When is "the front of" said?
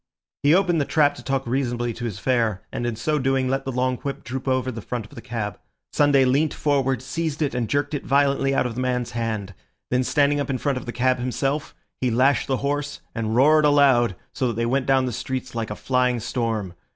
4.71-5.13